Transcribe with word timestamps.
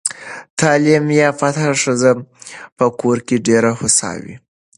تعلیم 0.59 1.05
یافته 1.19 1.65
ښځه 1.81 2.11
په 2.77 2.85
کور 2.99 3.17
کې 3.27 3.43
ډېره 3.47 3.71
هوسا 3.79 4.11
وي. 4.23 4.35